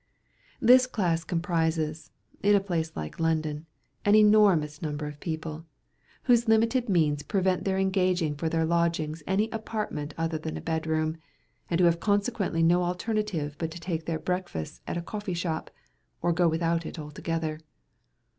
[0.59, 2.09] This class comprises,
[2.41, 3.67] in a place like London,
[4.03, 5.67] an enormous number of people,
[6.23, 11.17] whose limited means prevent their engaging for their lodgings any other apartment than a bedroom,
[11.69, 15.69] and who have consequently no alternative but to take their breakfasts at a coffee shop,
[16.19, 17.59] or go without it altogether.